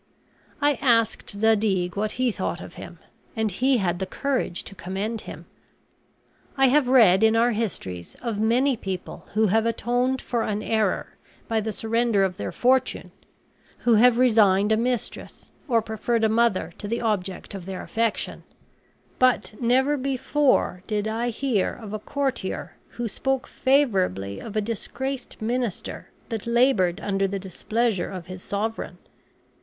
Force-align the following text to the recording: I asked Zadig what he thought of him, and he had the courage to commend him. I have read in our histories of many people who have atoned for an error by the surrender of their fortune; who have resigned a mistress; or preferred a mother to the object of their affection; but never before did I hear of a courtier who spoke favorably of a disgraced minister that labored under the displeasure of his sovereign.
I 0.63 0.79
asked 0.81 1.29
Zadig 1.29 1.95
what 1.95 2.13
he 2.13 2.31
thought 2.31 2.59
of 2.59 2.73
him, 2.73 2.97
and 3.35 3.51
he 3.51 3.77
had 3.77 3.99
the 3.99 4.07
courage 4.07 4.63
to 4.63 4.73
commend 4.73 5.21
him. 5.29 5.45
I 6.57 6.69
have 6.69 6.87
read 6.87 7.21
in 7.21 7.35
our 7.35 7.51
histories 7.51 8.15
of 8.19 8.39
many 8.39 8.75
people 8.75 9.27
who 9.35 9.45
have 9.53 9.67
atoned 9.67 10.19
for 10.19 10.41
an 10.41 10.63
error 10.63 11.17
by 11.47 11.61
the 11.61 11.71
surrender 11.71 12.23
of 12.23 12.37
their 12.37 12.51
fortune; 12.51 13.11
who 13.81 13.93
have 13.93 14.17
resigned 14.17 14.71
a 14.71 14.75
mistress; 14.75 15.51
or 15.67 15.83
preferred 15.83 16.23
a 16.23 16.29
mother 16.29 16.71
to 16.79 16.87
the 16.87 17.01
object 17.03 17.53
of 17.53 17.67
their 17.67 17.83
affection; 17.83 18.41
but 19.19 19.53
never 19.61 19.97
before 19.97 20.81
did 20.87 21.07
I 21.07 21.29
hear 21.29 21.71
of 21.75 21.93
a 21.93 21.99
courtier 21.99 22.75
who 22.87 23.07
spoke 23.07 23.45
favorably 23.45 24.39
of 24.39 24.55
a 24.55 24.61
disgraced 24.61 25.39
minister 25.43 26.09
that 26.29 26.47
labored 26.47 26.99
under 27.01 27.27
the 27.27 27.37
displeasure 27.37 28.09
of 28.09 28.25
his 28.25 28.41
sovereign. 28.41 28.97